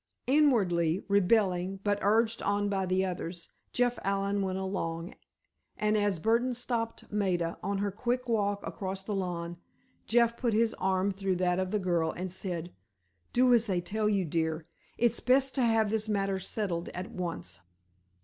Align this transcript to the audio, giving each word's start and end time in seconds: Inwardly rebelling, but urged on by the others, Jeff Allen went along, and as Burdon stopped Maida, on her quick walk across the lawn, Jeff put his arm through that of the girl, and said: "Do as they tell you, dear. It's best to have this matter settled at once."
Inwardly 0.25 1.05
rebelling, 1.07 1.79
but 1.83 1.99
urged 2.01 2.41
on 2.41 2.69
by 2.69 2.87
the 2.87 3.05
others, 3.05 3.49
Jeff 3.71 3.99
Allen 4.03 4.41
went 4.41 4.57
along, 4.57 5.13
and 5.77 5.95
as 5.95 6.17
Burdon 6.17 6.55
stopped 6.55 7.11
Maida, 7.11 7.59
on 7.61 7.77
her 7.77 7.91
quick 7.91 8.27
walk 8.27 8.65
across 8.65 9.03
the 9.03 9.13
lawn, 9.13 9.57
Jeff 10.07 10.35
put 10.37 10.55
his 10.55 10.73
arm 10.79 11.11
through 11.11 11.35
that 11.35 11.59
of 11.59 11.69
the 11.69 11.77
girl, 11.77 12.09
and 12.13 12.31
said: 12.31 12.73
"Do 13.31 13.53
as 13.53 13.67
they 13.67 13.79
tell 13.79 14.09
you, 14.09 14.25
dear. 14.25 14.65
It's 14.97 15.19
best 15.19 15.53
to 15.53 15.61
have 15.63 15.91
this 15.91 16.09
matter 16.09 16.39
settled 16.39 16.89
at 16.95 17.11
once." 17.11 17.61